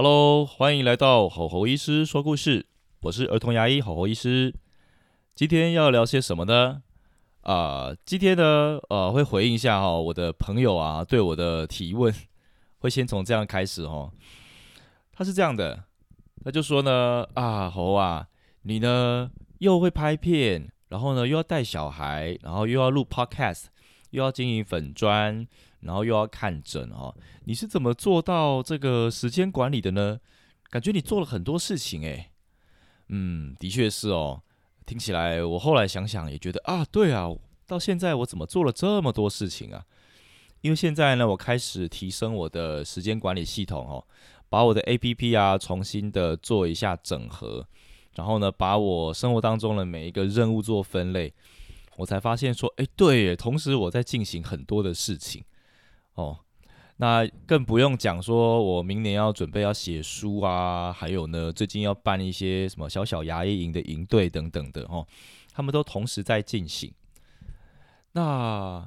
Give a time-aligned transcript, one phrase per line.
[0.00, 2.66] Hello，欢迎来到吼吼医师说故事，
[3.00, 4.54] 我是儿童牙医吼吼医师。
[5.34, 6.84] 今天要聊些什么呢？
[7.40, 12.14] 啊，今天呢，呃，会回应一下哈，我的朋友啊对我的提问，
[12.78, 14.12] 会先从这样开始哦。
[15.10, 15.82] 他是这样的，
[16.44, 18.28] 他就说呢，啊，猴啊，
[18.62, 19.28] 你呢
[19.58, 23.64] 又会拍片，然后呢又要带小孩，然后又要录 Podcast，
[24.10, 25.44] 又要经营粉砖。
[25.80, 27.14] 然后又要看诊哦，
[27.44, 30.18] 你是怎么做到这个时间管理的呢？
[30.70, 32.30] 感觉你做了很多事情诶。
[33.08, 34.42] 嗯，的确是哦。
[34.84, 37.28] 听起来我后来想想也觉得啊，对啊，
[37.66, 39.84] 到现在我怎么做了这么多事情啊？
[40.62, 44.04] 因为现在呢，我开始提升我的时间管理系统哦，
[44.48, 47.66] 把我的 APP 啊重新的做一下整合，
[48.16, 51.32] 然后呢，把我生活当中的每一个任务做分类，
[51.96, 55.44] 我才发现说，哎，对，同时我在进行很多的事情。
[56.18, 56.36] 哦，
[56.96, 65.06] 那更不用讲，说我明年要准备要写书啊，还有呢，最近要办一些什么小小牙医营的营队等等的哦，
[65.52, 66.92] 他们都同时在进行。
[68.10, 68.84] 那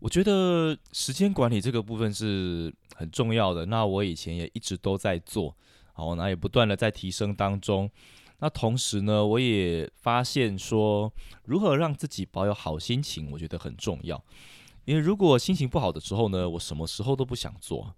[0.00, 3.66] 我觉得时间管理这个部分是很重要的。
[3.66, 5.56] 那我以前也一直都在做，
[5.92, 7.88] 好，那也不断的在提升当中。
[8.40, 11.12] 那同时呢，我也发现说，
[11.44, 14.20] 如何让自己保有好心情，我觉得很重要。
[14.84, 17.94] 因为如果心情不好的时候呢，我什么时候都不想做，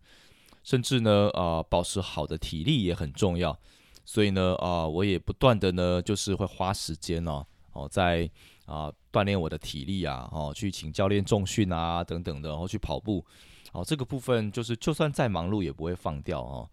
[0.62, 3.59] 甚至呢，啊，保持好的体力也很重要。
[4.05, 8.30] 所以呢，啊，我也不断的呢，就是会花时间哦，哦，在
[8.64, 13.25] 啊锻炼我的体力啊，哦，去请教练重训啊等等的，然后去跑步，
[13.73, 16.70] 哦，这个部分就是就算再忙碌也不会放掉哦。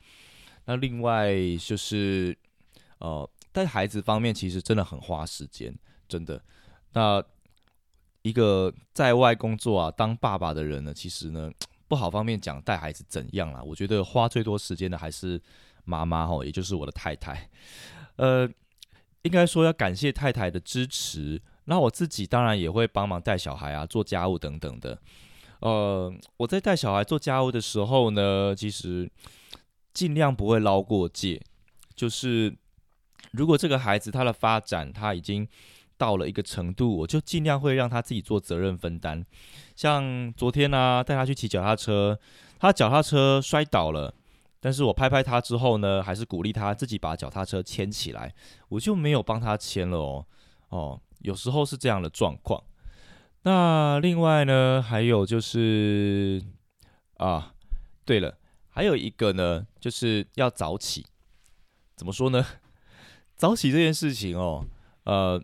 [0.65, 2.37] 那另外就是，
[2.99, 5.75] 呃，带孩子方面其实真的很花时间，
[6.07, 6.39] 真的。
[6.93, 7.23] 那
[8.23, 11.51] 一个在外工作啊，当爸爸的人呢，其实呢
[11.87, 13.61] 不好方面讲带孩子怎样啦？
[13.61, 15.39] 我觉得花最多时间的还是
[15.83, 17.49] 妈妈哈，也就是我的太太。
[18.15, 18.49] 呃，
[19.23, 24.97] 应该说要感谢太太的支持，那我自己当然也会帮忙带小孩啊，做家务等等的。
[25.59, 29.11] 呃，我在带小孩做家务的时候呢，其实
[29.93, 31.41] 尽量不会捞过界，
[31.93, 32.55] 就是
[33.31, 35.45] 如果这个孩子他的发展他已经。
[36.03, 39.25] 到了一个程度，我就尽量会让他自己做责任分担。
[39.73, 42.19] 像昨天呢，带他去骑脚踏车，
[42.59, 44.13] 他脚踏车摔倒了，
[44.59, 48.35] 但是我拍拍他之后呢，还是鼓励他自己把脚踏车牵起来，
[48.67, 50.25] 我就没有帮他牵了哦。
[50.67, 52.61] 哦，有时候是这样的状况。
[53.43, 56.43] 那另外呢，还有就是
[57.15, 57.53] 啊，
[58.03, 58.37] 对了，
[58.67, 61.05] 还有一个呢，就是要早起。
[61.95, 62.45] 怎么说呢？
[63.37, 64.65] 早起这件事情哦，
[65.05, 65.41] 呃。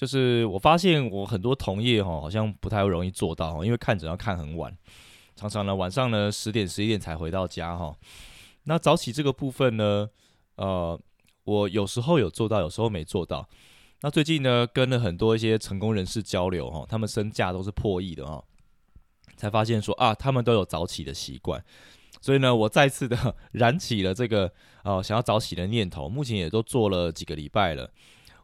[0.00, 4.74] 就是我发现我很多同业哈，好像不太容易做到，因为看诊要看很晚，
[5.36, 7.94] 常常呢晚上呢十点十一点才回到家哈。
[8.64, 10.08] 那早起这个部分呢，
[10.54, 10.98] 呃，
[11.44, 13.46] 我有时候有做到，有时候没做到。
[14.00, 18.42] 那最近呢跟了很多一些成功人士交流哈，他们身价都是破亿的哈，
[19.36, 21.62] 才发现说啊，他们都有早起的习惯。
[22.22, 24.50] 所以呢，我再次的 燃起了这个
[24.82, 27.90] 呃想要早起的念头，目前也都做了几个礼拜了。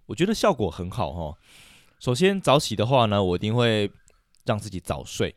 [0.07, 1.39] 我觉得效果很好哈。
[1.99, 3.91] 首先早起的话呢，我一定会
[4.45, 5.35] 让自己早睡，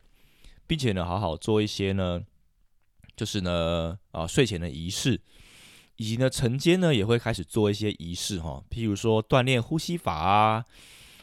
[0.66, 2.20] 并且呢，好好做一些呢，
[3.16, 5.20] 就是呢啊睡前的仪式，
[5.96, 10.64] 以及呢晨间呢也会开始做一些仪式哈，譬如说锻炼呼吸法啊，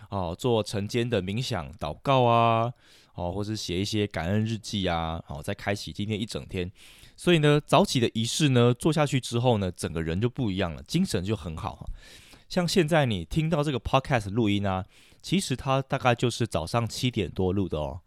[0.09, 2.73] 哦做晨间的冥想祷告啊，
[3.13, 6.71] 哦或者写一些感恩日记啊，好再开启今天一整天。
[7.15, 11.89] 所以呢，早起的仪式呢做下去之后呢，整个人就不一样了，精神就很好哈。
[12.49, 14.85] 像现在你听到这个 podcast 录音啊，
[15.21, 18.01] 其实它大概就是早上七点多录的哦。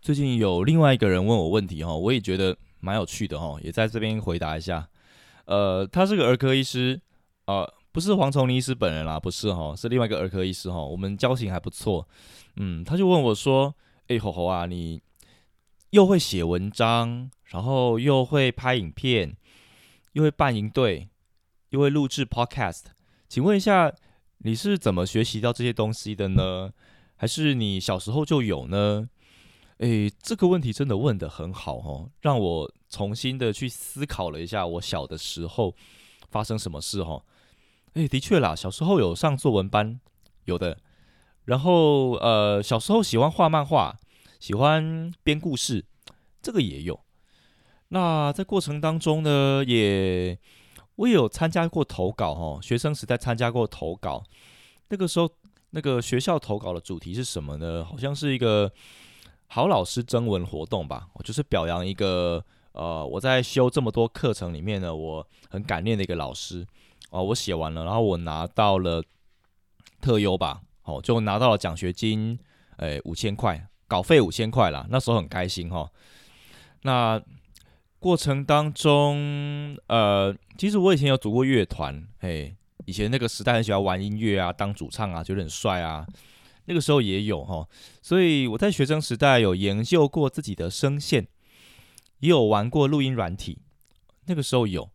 [0.00, 4.88] 最近有另外一个人问我问题哈，我也觉得蛮有趣的哈，也在这边回答一下。
[5.44, 7.00] 呃，他是个儿科医师
[7.44, 12.08] 啊，不是黄崇尼医师本人啦，不是哈，是另外一个儿科医师哈，我们交情还不错。
[12.56, 13.74] 嗯，他就问我说
[14.08, 15.02] ：“哎，猴猴啊，你
[15.90, 19.36] 又会写文章，然后又会拍影片，
[20.12, 21.08] 又会办营队。”
[21.70, 22.84] 因为录制 Podcast，
[23.28, 23.92] 请问一下，
[24.38, 26.72] 你是怎么学习到这些东西的呢？
[27.16, 29.08] 还是你小时候就有呢？
[29.78, 35.74] 诶，这个问题真的问得很好哦，让我重新的去思考了一下，我小的时候
[36.30, 37.22] 发生什么事哦。
[37.94, 40.00] 诶，的确啦，小时候有上作文班，
[40.44, 40.78] 有的。
[41.44, 43.98] 然后呃，小时候喜欢画漫画，
[44.40, 45.84] 喜欢编故事，
[46.42, 47.00] 这个也有。
[47.88, 50.38] 那在过程当中呢，也
[50.98, 54.22] 我也有参加过投稿哦，学生时代参加过投稿。
[54.88, 55.28] 那个时候，
[55.70, 57.84] 那个学校投稿的主题是什么呢？
[57.84, 58.70] 好像是一个。
[59.50, 66.66] 好老师征文活动吧，我就是表扬一个呃，我在修这么多课程里面呢，我很感念的一个老师
[67.08, 67.24] 哦。
[67.24, 69.02] 我写完了，然后我拿到了
[70.02, 72.38] 特优吧，哦，就拿到了奖学金，
[72.76, 75.90] 诶，五千块，稿费五千块啦，那时候很开心哈。
[76.82, 77.18] 那
[78.00, 82.54] 过程当中，呃，其实我以前有组过乐团，嘿，
[82.84, 86.06] 以前那个时代很喜欢玩音乐啊，当主唱啊，觉得很帅啊。
[86.66, 87.66] 那个时候也有哈，
[88.02, 91.26] 所以我在学生时代有研究过自己的声线，
[92.20, 93.58] 也有玩过录音软体。
[94.26, 94.88] 那个时候有，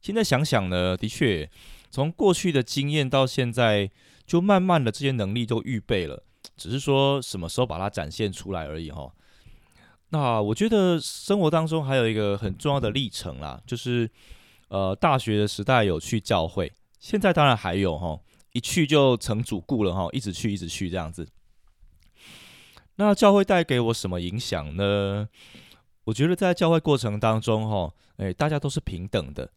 [0.00, 1.48] 现在想想呢，的确
[1.90, 3.90] 从过去的经验到现在，
[4.26, 6.24] 就慢慢的这些能力都预备了，
[6.56, 9.12] 只是说什么时候把它展现出来而已哈。
[10.10, 14.10] 那我觉得生活当中还有一个很重要的历程啦，就是
[14.68, 18.20] 呃大学的时代有去教会，现在当然还有哈。
[18.52, 21.28] 一去就成主顾了哈，一直去一直去这样子。
[22.94, 25.28] 那教会带给我什么影响呢？
[26.04, 29.50] 我觉得在教会过程当中哈，诶，大家都是平等的，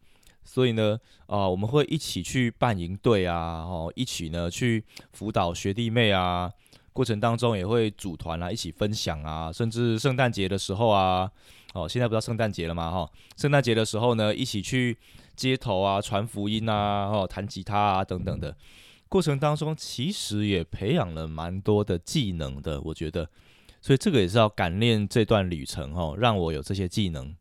[0.44, 6.51] 所以呢，啊，我们会一起去办营队啊，哦，一起呢去辅导学弟妹啊，
[7.00, 11.31] 过程当中也会组团啊，一起分享啊，甚至圣诞节的时候啊，
[11.74, 14.98] 哦，现在不知道圣诞节了嘛哈，圣诞节的时候呢，一起去
[15.34, 18.54] 街头啊传福音啊，哦，弹吉他啊等等的。
[19.07, 23.30] 过程当中，其实也培养了蛮多的技能的，我觉得，
[23.80, 27.34] 所以这个也是要感念这段旅程哦，让我有这些技能。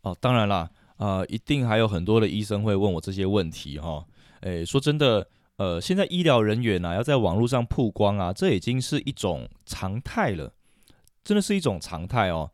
[0.00, 4.02] 哦，当然啦，啊，一定还有很多的医生会问我这些问题哈。
[4.40, 5.28] 诶，说真的，
[5.60, 10.50] 呃，现在医疗人员啊，要在网络上曝光啊，这已经是一种常态了，
[11.22, 12.50] 真的是一种常态哦。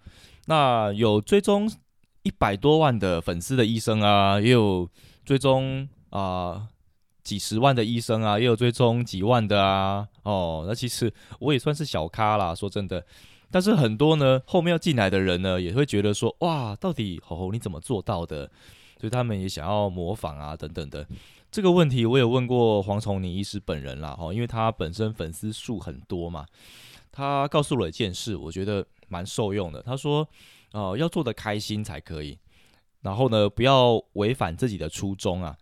[0.47, 1.70] 那有追踪
[2.25, 4.91] 一百多万的粉丝的医生啊，也有
[5.25, 6.67] 追踪啊。
[7.23, 13.05] 几十万的医生啊，也有追踪几万的啊，哦，那其实我也算是小咖啦，说真的。
[13.52, 18.50] 但是很多呢，后面要进来的人呢，也会觉得说，哇，到底吼吼你怎么做到的？
[19.00, 21.06] 所以他们也想要模仿啊，等等的。
[21.56, 26.44] 这个问题我有问过黄崇宁医师本人啦，哈，因为他本身粉丝数很多嘛，
[27.11, 29.81] 他告诉了一件事，我觉得蛮受用的。
[29.81, 30.29] 他说，
[30.73, 32.38] 哦，要做的开心才可以，
[33.00, 35.56] 然后呢，不要违反自己的初衷啊。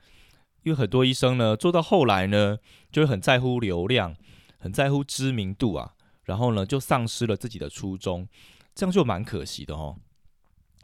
[0.64, 2.58] 因为很多医生呢，做到后来呢，
[2.90, 4.16] 就会很在乎流量，
[4.58, 5.94] 很在乎知名度啊，
[6.24, 8.26] 然后呢，就丧失了自己的初衷，
[8.74, 9.96] 这样就蛮可惜的哦。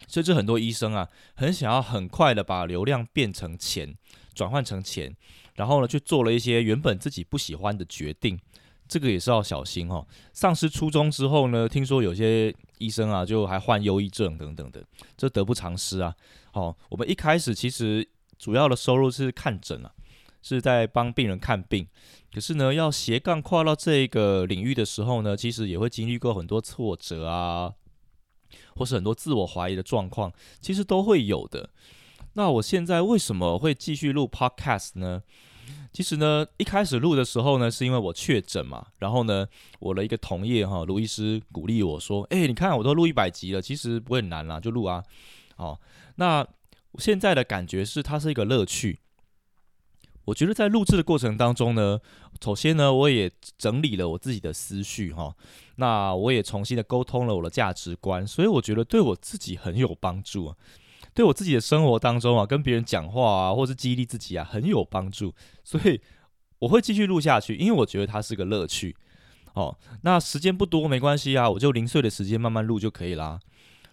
[0.07, 3.97] 甚至很多医生啊，很想要很快的把流量变成钱，
[4.41, 5.15] 转换成钱，
[5.55, 8.41] 然后呢，去做了一些原本自己不喜欢的决定，
[8.89, 10.07] 这个也是要小心哦。
[10.33, 14.83] 丧失初衷之后呢，听说有些医生啊，就还患忧郁症等等的，
[15.17, 16.15] 这得不偿失啊。
[16.53, 18.09] 好，我们一开始其实。
[18.41, 19.93] 主要的收入是看诊啊，
[20.41, 21.87] 是在帮病人看病。
[22.33, 27.75] 可是呢，要斜杠跨到这个领域的时候呢，其实也会经历过很多挫折啊，
[28.77, 30.33] 或是很多自我怀疑的状况，
[30.63, 31.69] 其实都会有的。
[32.35, 35.23] 那我现在为什么会继续录 Podcast 呢？
[35.93, 39.47] 其实呢，一开始录的时候呢，是因为我确诊嘛，然后呢，
[39.79, 45.03] 我的一个同业哈，卢医师鼓励我说：“哎，你看我都录一百集了，其实不会很难啦，就录啊。”
[45.57, 45.79] 哦，
[46.17, 46.47] 那。
[46.99, 48.99] 现在的感觉是它是一个乐趣。
[50.25, 52.01] 我觉得在录制的过程当中呢，
[52.43, 55.33] 首先呢，我也整理了我自己的思绪哈，
[55.77, 60.57] 那我也重新的沟通了我的价值观，所以我觉得对我自己很有帮助啊，
[61.15, 66.01] 对我自己的生活当中啊，跟别人讲话啊，或是激励自己啊，很有帮助，所以
[66.59, 68.97] 我会继续录下去，因为我觉得它是个乐趣。
[69.55, 73.41] 哦，那时间不多没关系啊，我就零碎的时间慢慢录就可以啦。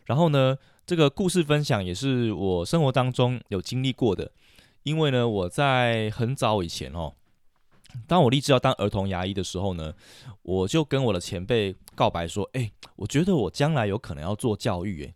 [0.05, 0.57] 然后呢？
[0.85, 4.31] 这个故事分享也是我生活当中有经历过的，
[4.83, 7.13] 因为呢，我在很早以前哦，
[8.07, 9.93] 当我立志要当儿童牙医的时候呢，
[10.43, 15.13] 我就跟我的前辈告白说：“哎，我觉得我将来有可能要做教育。”哎，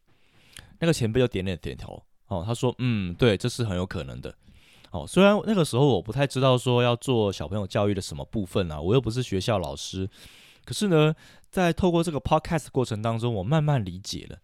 [0.82, 4.36] 那个前辈就点点点头哦，他说：“嗯，对，这是很有可能的。”
[4.92, 10.10] 哦，虽然那个时候我不太知道说要做小朋友教育的什么部分啊，我又不是学校老师，
[10.66, 11.16] 可是呢，
[11.50, 14.38] 在透过这个 podcast 过程当中，我慢慢理解了。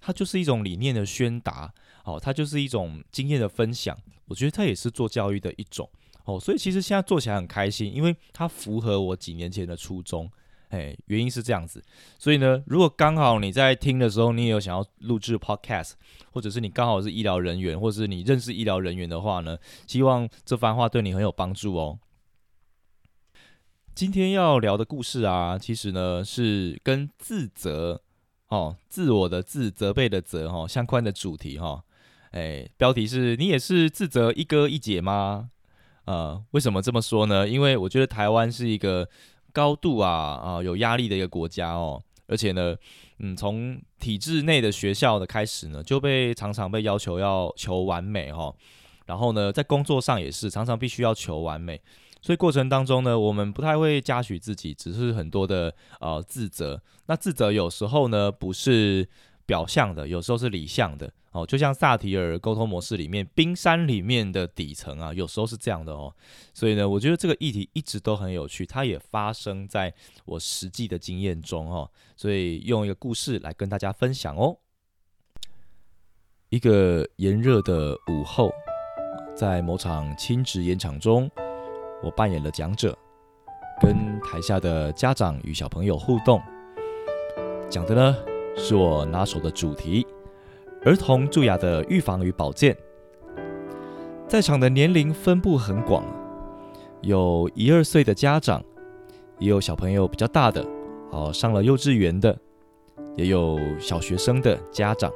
[0.00, 3.94] 它就是一种理念的宣达，哦，它就是一种经验的分享。
[4.26, 5.86] 我觉得它也是做教育的一种，
[6.24, 10.30] 哦，所以其实现在做起来很开心，因为它符合我几年前的初衷。
[10.70, 11.84] 哎，原因是这样子。
[12.18, 15.92] 所以呢，如果刚好你在听的时候，你也有想要录制 podcast，
[16.32, 21.98] 或者是你刚好是医疗人员，或者是你认识医疗人员的话呢，希望这番话对你很有帮助哦。
[23.94, 28.00] 今天要聊的故事啊，其实呢是跟自责
[28.48, 31.84] 哦，自我的自责备的责哈相关的主题哈。
[32.30, 35.50] 哎，标题是你也是自责一哥一姐吗？
[36.06, 37.46] 呃，为什么这么说呢？
[37.46, 39.08] 因为我觉得台湾是一个
[39.52, 42.76] 高度啊啊有压力的一个国家哦，而且呢，
[43.18, 48.54] 嗯，从体制内的学校的开始呢，就被常常被要求要求完美哈，
[49.06, 51.80] 然后呢，在工作上也是常常必须要求完美，
[52.22, 56.80] 所以过程当中呢，我们不太会嘉许自己，只是很多的呃自责。
[57.06, 59.08] 那自责有时候呢，不是。
[59.46, 66.12] 表象的，有时候是理象的哦，就像萨提尔沟通模式里面冰山里面的底层啊，有时候是这样的哦。
[66.52, 69.94] 所以呢，我觉得这个议题一直都很有趣，它也发生在
[70.24, 71.90] 我实际的经验中哦。
[72.16, 74.56] 所以用一个故事来跟大家分享哦。
[76.48, 78.50] 一个炎热的午后，
[79.36, 81.30] 在某场亲子演讲中，
[82.02, 82.98] 我扮演了讲者，
[83.80, 86.42] 跟台下的家长与小朋友互动，
[87.70, 88.16] 讲的呢。
[88.56, 90.04] 是我拿手的主题：
[90.82, 92.74] 儿童蛀牙的预防与保健。
[94.26, 96.02] 在场的年龄分布很广，
[97.02, 98.64] 有一二岁的家长，
[99.38, 100.64] 也有小朋友比较大的，
[101.10, 102.34] 哦，上了幼稚园的，
[103.14, 105.12] 也有小学生的家长，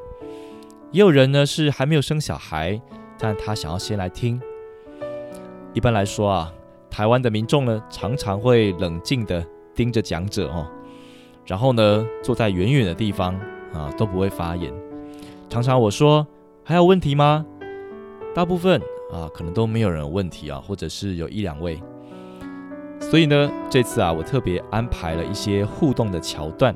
[0.91, 2.79] 也有人呢是还没有生小孩，
[3.19, 4.39] 但他想要先来听。
[5.73, 6.53] 一般来说啊，
[6.91, 9.43] 台湾的民众呢常常会冷静的
[9.75, 10.69] 盯着讲者哦。
[11.47, 13.35] 然后呢，坐在远远的地方
[13.73, 14.71] 啊，都不会发言。
[15.55, 16.27] 常常我说
[16.65, 17.47] 还有问题吗？
[18.35, 18.81] 大部分
[19.13, 21.81] 啊，可能都没有人有问题啊，或者是有一两位。
[22.99, 26.75] 所以呢，这次啊，我特别安排了一些互动的桥段，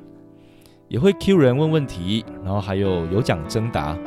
[0.87, 3.99] 也会 Q 人问问题，然后还有有奖征答。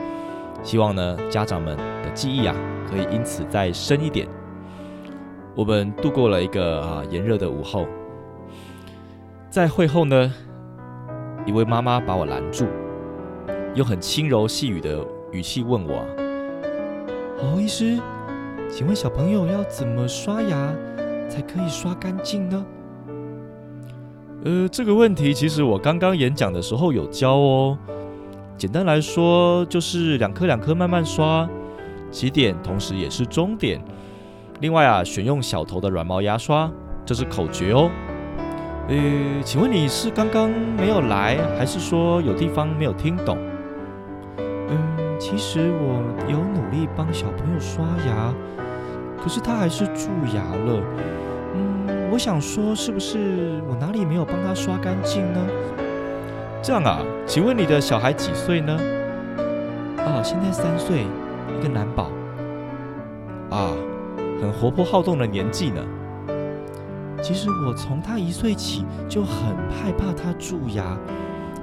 [0.64, 2.56] 希望呢，家长们的记忆啊，
[2.90, 4.26] 可以因此再深一点。
[5.54, 7.86] 我们度过了一个啊炎热的午后，
[9.50, 10.34] 在会后呢。
[11.48, 12.68] 一位妈妈把我拦住，
[13.74, 15.00] 用很轻柔细语的
[15.32, 16.06] 语气问我
[17.40, 17.98] ：“侯医师，
[18.70, 20.74] 请问小朋友要怎么刷牙
[21.30, 22.66] 才可以刷干净呢？”
[24.44, 27.78] 呃，这个问题其实我刚刚演讲的时候有教哦。
[28.58, 31.50] 简单来说，就是两颗两颗慢慢刷，
[32.12, 33.82] 起点同时也是终点。
[34.60, 36.70] 另外啊，选用小头的软毛牙刷，
[37.06, 37.90] 这是口诀哦。
[38.90, 43.38] 呃，请问你是刚刚没有来，还是说有地方没有听懂？
[45.32, 48.34] 其实我有努力帮小朋友刷牙，
[49.24, 50.84] 可是他还是蛀牙了。
[51.56, 55.40] 嗯，我想说，是不是我哪里没有帮他刷干净呢？
[56.62, 57.00] 这样啊？
[57.26, 58.78] 请问你的小孩几岁呢？
[60.00, 61.06] 啊，现在三岁，
[61.58, 62.12] 一个男宝。
[63.52, 63.72] 啊，
[64.42, 65.82] 很活泼好动的年纪呢。
[67.24, 70.98] 其实我从他一岁起就很害怕他蛀牙，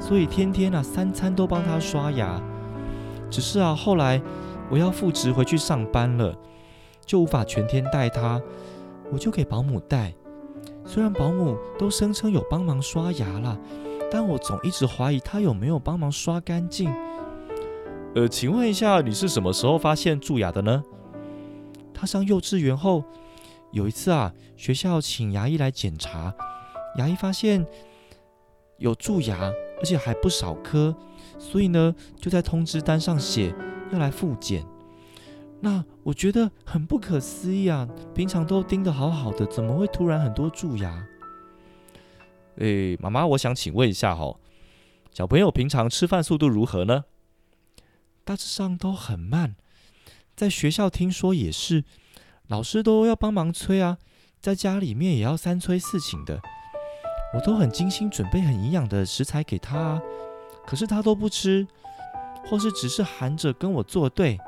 [0.00, 2.40] 所以天天啊三餐都帮他刷牙。
[3.30, 4.20] 只是啊后来
[4.70, 6.36] 我要复职回去上班了，
[7.04, 8.40] 就无法全天带他，
[9.10, 10.14] 我就给保姆带。
[10.84, 13.58] 虽然保姆都声称有帮忙刷牙了，
[14.10, 16.90] 但我总一直怀疑他有没有帮忙刷干净。
[18.14, 20.82] 呃，请问一下，你是什么时候发现蛀牙的呢？
[21.92, 23.04] 他上幼稚园后。
[23.70, 26.34] 有一次啊，学校请牙医来检查，
[26.96, 27.66] 牙医发现
[28.78, 30.96] 有蛀牙，而且还不少颗，
[31.38, 33.54] 所以呢，就在通知单上写
[33.92, 34.64] 要来复检。
[35.60, 41.06] 那我觉得很不可思议啊，平常都盯得好好的，怎么会突然很多蛀牙？
[42.58, 44.36] 诶，妈妈，我想请问一下哈，
[45.12, 47.04] 小朋友平常吃饭速度如何呢？
[48.24, 49.56] 大致上都很慢，
[50.36, 51.84] 在学校听说也是。
[52.46, 53.98] 老师都要帮忙催啊，
[54.40, 56.40] 在家里面也要三催四请的，
[57.34, 60.02] 我都很精心准备很营养的食材给他，啊，
[60.68, 61.66] 可是他都不吃，
[62.44, 64.38] 或是只是含着跟我作对。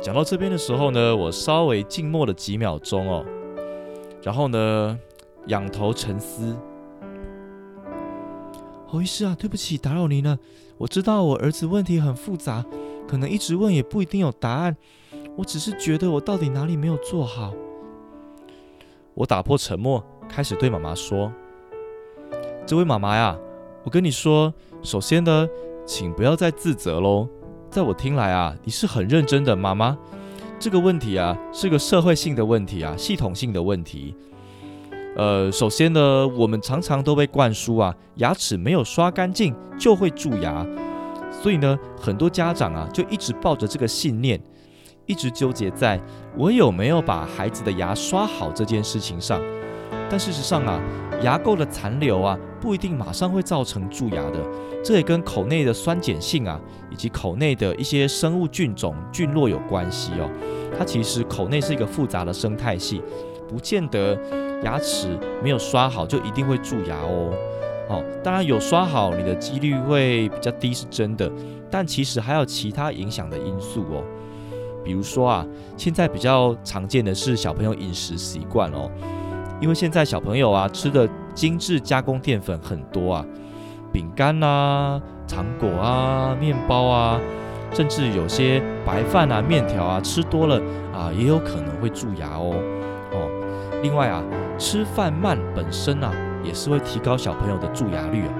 [0.00, 3.24] 讲到这边的时候呢，我稍微静默了几秒钟哦，
[4.22, 4.96] 然后呢，
[5.48, 6.56] 仰头沉思。
[8.86, 10.38] 侯医师啊，对不起，打扰您了。
[10.78, 12.64] 我知道我儿子问题很复杂，
[13.08, 14.76] 可能一直问也不一定有答案。
[15.34, 17.52] 我只是觉得我到底哪里没有做好。
[19.14, 21.32] 我打破沉默，开始对妈妈说
[22.64, 23.36] ：“这位妈妈呀，
[23.86, 24.52] 我跟你说，
[24.82, 25.48] 首先呢，
[25.86, 27.28] 请不要再自责喽。
[27.70, 29.96] 在我听来啊，你是很认真的妈妈。
[30.58, 34.12] 这个问题啊，是个社会性的问题啊，系统性的问题。
[35.14, 40.66] 呃，首先呢，我们常常都被灌输啊，牙齿没有刷干净就会蛀牙，
[41.30, 44.40] 所以呢，很多家长啊就一直抱着这个信念，
[45.06, 46.02] 一直纠结在
[46.36, 49.40] 我有没有把孩子的牙刷好这件事情上。
[50.08, 50.80] 但事实上啊，
[51.22, 54.38] 牙垢的残留啊，不一定马上会造成蛀牙的。
[54.84, 56.60] 这也跟口内的酸碱性啊，
[56.90, 60.30] 以及口内的一些生物菌种、菌落有关系哦。
[60.78, 63.02] 它其实口内是一个复杂的生态系，
[63.48, 64.16] 不见得
[64.62, 67.32] 牙齿没有刷好就一定会蛀牙哦。
[67.88, 71.30] 哦，当然有刷好，你的几率会比较低是真的，
[71.68, 74.04] 但其实还有其他影响的因素哦。
[74.84, 75.44] 比如说啊，
[75.76, 78.88] 现在比较常见的是小朋友饮食习惯哦。
[79.60, 83.24] 因为现在小朋友啊吃的精致加工淀粉很多啊，
[83.92, 87.18] 饼干啊、糖果啊、面包啊，
[87.72, 90.60] 甚至有些白饭啊、面条啊吃多了
[90.92, 92.54] 啊，也有可能会蛀牙哦。
[93.12, 94.22] 哦，另外啊，
[94.58, 96.12] 吃饭慢本身啊
[96.44, 98.34] 也是会提高小朋友的蛀牙率啊。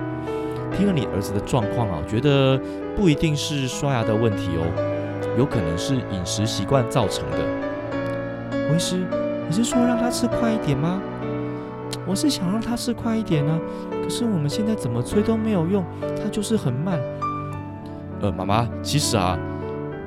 [0.76, 2.61] 听了你儿子的状况啊，觉得
[2.94, 7.38] 不一定是刷牙的问题哦，有可能是饮食习惯造成的。
[8.75, 9.06] 医师。
[9.48, 11.00] 你是说让他吃快一点吗？
[12.04, 13.60] 我是想让他吃快一点呢，
[14.02, 15.84] 可是我们现在怎么催都没有用，
[16.22, 17.00] 他就是很慢。
[18.20, 19.38] 呃，妈妈，其实啊，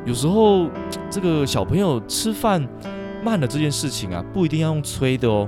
[0.05, 0.69] 有时候
[1.09, 2.67] 这个小朋友吃饭
[3.23, 5.47] 慢了这件事情啊，不一定要用催的哦。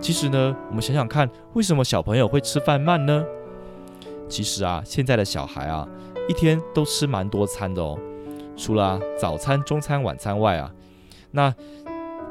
[0.00, 3.24] 其实呢，我们想想看，为什么小朋友会吃饭慢呢？
[4.28, 5.86] 其实啊，现在的小孩啊，
[6.28, 7.98] 一天都吃蛮多餐的哦，
[8.56, 10.72] 除了早餐、中餐、晚餐外啊，
[11.32, 11.52] 那。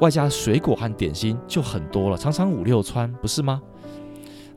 [0.01, 3.61] 外加水果和点心就很多了，常常五六餐，不是吗？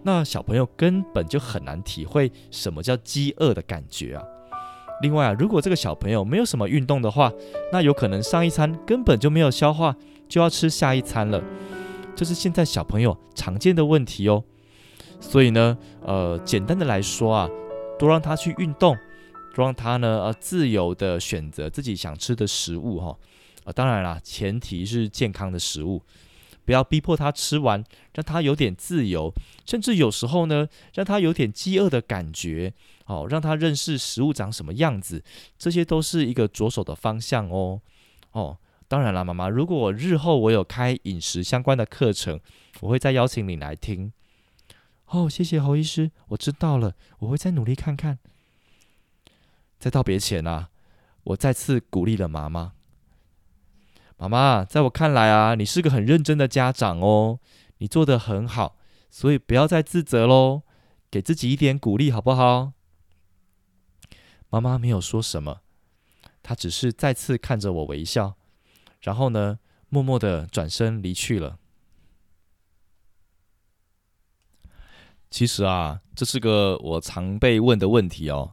[0.05, 4.25] 那小朋友根本就很难体会什么叫饥饿的感觉啊。
[5.01, 7.33] 另外啊，如果这个小朋友没有什么运动的话，
[7.73, 9.97] 那有可能上一餐根本就没有消化，
[10.29, 11.43] 就要吃下一餐了。
[12.15, 14.45] 这是现在小朋友常见的问题哦。
[15.21, 17.49] 所以呢，呃，简单的来说啊，
[17.99, 18.97] 多让他去运动，
[19.55, 23.17] 多让他呢，呃，自由的选择自己想吃的食物哈。
[23.65, 26.03] 啊，当然啦，前提是健康的食物，
[26.65, 29.33] 不要逼迫他吃完，让他有点自由，
[29.67, 32.73] 甚至有时候呢，让他有点饥饿的感觉，
[33.07, 35.23] 哦，让他认识食物长什么样子，
[35.59, 37.81] 这些都是一个着手的方向哦。
[38.33, 42.41] 哦，当然了，妈妈，如果日后我有开饮食相关的课程，
[42.81, 44.13] 我会再邀请你来听。
[45.07, 48.19] 哦，谢谢侯医师，我知道了，我会再努力看看。
[49.79, 50.71] 在道别前啊，
[51.25, 52.73] 我再次鼓励了妈妈。
[54.17, 57.41] 妈妈，在我看来啊，你是个很认真的家长哦，
[57.79, 58.77] 你做的很好，
[59.11, 60.63] 所以不要再自责喽，
[61.11, 62.73] 给自己一点鼓励好不好？
[64.49, 65.63] 妈妈没有说什么，
[66.43, 68.37] 她只是再次看着我微笑，
[69.01, 71.59] 然后呢，默默的转身离去了。
[75.31, 78.53] 其实啊，这是个我常被问的问题哦。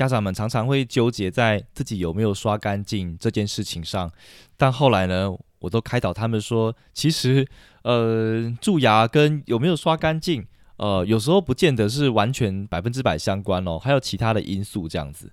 [0.00, 4.10] 家长们常常会纠结在自己有没有刷干净这件事情上，
[4.56, 7.46] 但后来呢，我都开导他们说，其实，
[7.82, 10.46] 呃，蛀牙跟有没有刷干净，
[10.78, 15.30] 呃，有时候不见得是完全百分之百相关哦，还有其他的因素这样子。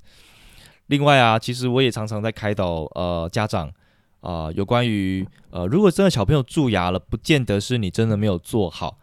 [0.87, 3.71] 另外啊，其实我也常常在开导呃家长
[4.19, 8.97] 啊，有关于呃，如果真的小朋友蛀牙了，不见得是你真的没有做好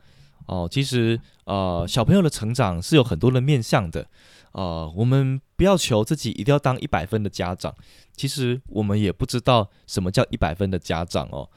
[0.44, 4.06] 哦，其实呃，小朋友的成长是有很多的面向的。
[4.54, 7.74] 啊，我们不要求自己一定要当一百分的家长，
[8.16, 11.50] 其实我们也不知道什么叫一百分的家长哦。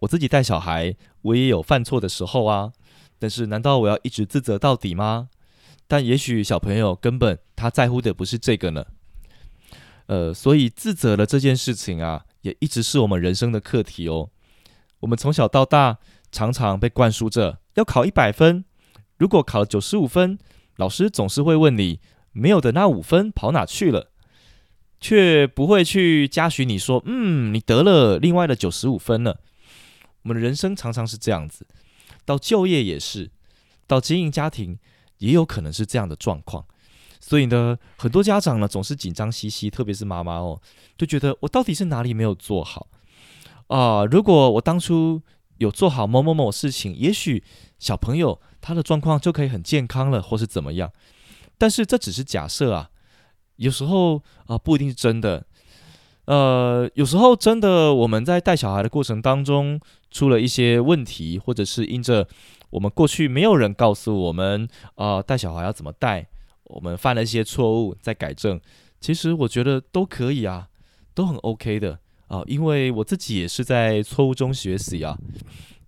[0.00, 2.72] 我自己带小孩，我也有犯错的时候啊。
[3.20, 5.28] 但是，难道我要一直自责到底吗？
[5.86, 8.84] 但也许小朋友根本他在乎的不是这个呢。
[10.06, 14.30] 呃，所以自责的这件事情啊，也一直是我们人生的课题哦。
[15.00, 15.98] 我们从小到大，
[16.32, 18.64] 常常被灌输着要考一百分，
[19.18, 20.36] 如果考了九十五分，
[20.76, 22.00] 老师总是会问你。
[22.32, 24.10] 没有的那五分跑哪去了？
[25.00, 29.40] 却不会去嘉许你说：“嗯，你得了另外的九十五分了。”
[30.22, 31.66] 我们的人生常常是这样子，
[32.26, 33.30] 到就业也是，
[33.86, 34.78] 到经营家庭
[35.16, 36.66] 也有可能是这样的状况。
[37.18, 40.60] 所以呢，很多家长呢总是紧张兮兮，特别是妈妈哦，
[40.98, 42.88] 就觉得我到底是哪里没有做好
[43.68, 44.04] 啊？
[44.04, 45.22] 如果我当初
[45.56, 47.42] 有做好某某某事情，也许
[47.78, 50.92] 小朋友他的状况就可以很健康了，或是怎么样。
[51.60, 52.88] 但是这只是假设啊，
[53.56, 55.44] 有时候啊不一定是真的，
[56.24, 59.78] 呃，有时候真的我们在带小孩的过程当中
[60.10, 62.26] 出了一些问题，或者是因着
[62.70, 66.26] 我们过去没有人告诉我们啊带小孩要怎么带，
[66.64, 68.58] 我们犯了一些错误在改正，
[68.98, 70.66] 其实我觉得都可以啊，
[71.12, 75.18] 都很 OK 的啊，因为我自己也是在错误中学习啊，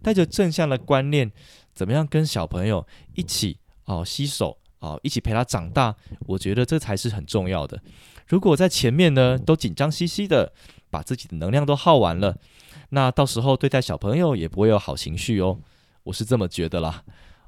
[0.03, 1.33] 带着正向的观念，
[1.73, 3.57] 怎么样跟小朋友一起
[3.87, 7.81] 哦洗手哦一起陪他长大，我觉得这才是很重要的。
[8.29, 10.53] 如果在前面呢都紧张兮兮的，
[10.91, 12.37] 把自己的能量都耗完了，
[12.91, 15.59] 那到时候对待小朋友也不会有好情绪哦。
[16.03, 17.03] 我是这么觉得啦。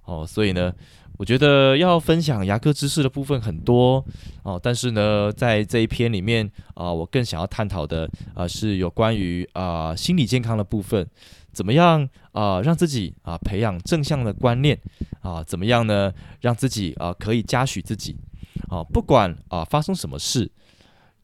[0.04, 0.70] 哦，所以呢，
[1.16, 4.04] 我觉得要分享牙科知识的部分很多
[4.42, 11.08] 哦，但是呢，在这一篇里面啊，我更想要探讨的啊是有关于啊心理健康的部分，
[11.54, 14.78] 怎么样啊让自己啊培养正向的观念
[15.22, 18.16] 啊，怎么样呢让自己啊可以嘉许自己
[18.68, 20.50] 啊，不管啊发生什么事，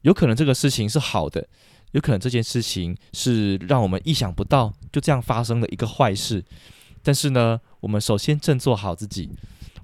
[0.03, 1.47] 有可能这个事情是好的，
[1.93, 6.45] 有可能这件事情是让我们意想不到就这样发生的一个坏事。
[7.03, 9.31] 但是呢，我们首先振作好自己，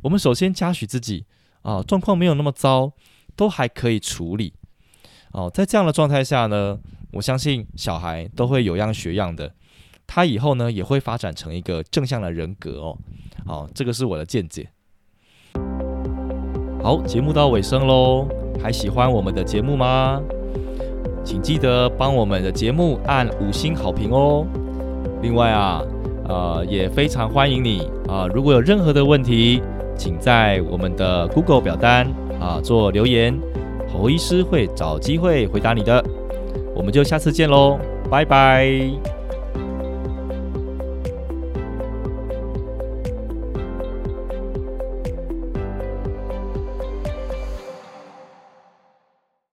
[0.02, 1.24] 我们首先嘉许自己
[1.62, 2.92] 啊，状况没有那么糟，
[3.35, 4.52] 都还可以处理
[5.32, 5.50] 哦。
[5.52, 6.78] 在这样的状态下呢，
[7.12, 9.54] 我相信小孩都会有样学样的，
[10.07, 12.99] 他以后呢也会发展成一个正向的人格哦。
[13.45, 14.69] 好，这个是我的见解。
[16.83, 18.27] 好，节目到尾声喽，
[18.62, 20.21] 还喜欢我们的节目吗？
[21.25, 24.47] 请记得帮我们的节目按五星好评哦。
[25.23, 25.83] 另外啊。
[26.29, 28.27] 呃，也非常欢迎你啊！
[28.35, 29.62] 如果有任何的问题，
[29.97, 32.05] 请在我们的 Google 表单
[32.40, 33.33] 啊做留言，
[33.88, 36.05] 侯医师会找机会回答你的。
[36.75, 37.79] 我们就下次见喽，
[38.11, 39.15] 拜拜。